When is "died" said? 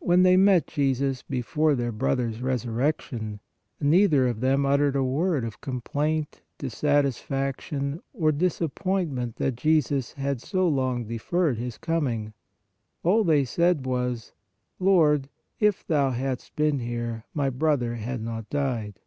18.50-19.00